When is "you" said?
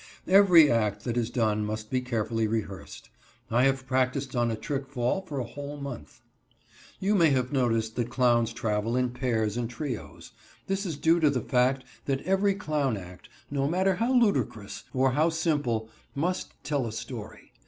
6.99-7.13